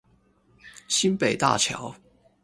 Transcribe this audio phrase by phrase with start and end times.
[0.87, 1.93] 新北大橋